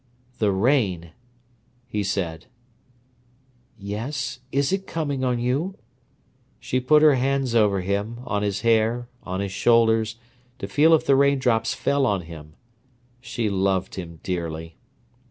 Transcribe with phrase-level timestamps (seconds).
[0.39, 1.11] "The rain!"
[1.87, 2.47] he said.
[3.77, 5.77] "Yes—is it coming on you?"
[6.59, 10.15] She put her hands over him, on his hair, on his shoulders,
[10.57, 12.55] to feel if the raindrops fell on him.
[13.19, 14.75] She loved him dearly.